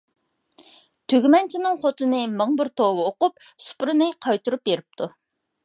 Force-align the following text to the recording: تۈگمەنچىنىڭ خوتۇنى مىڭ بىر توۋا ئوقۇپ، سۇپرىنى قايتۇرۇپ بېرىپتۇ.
تۈگمەنچىنىڭ 1.13 1.77
خوتۇنى 1.83 2.21
مىڭ 2.39 2.57
بىر 2.63 2.71
توۋا 2.81 3.05
ئوقۇپ، 3.11 3.45
سۇپرىنى 3.67 4.09
قايتۇرۇپ 4.27 4.65
بېرىپتۇ. 4.71 5.13